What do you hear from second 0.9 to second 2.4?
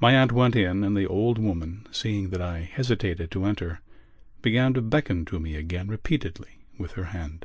the old woman, seeing that